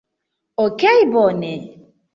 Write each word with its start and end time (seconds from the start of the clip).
Okej' 0.63 1.05
bone 1.13 1.53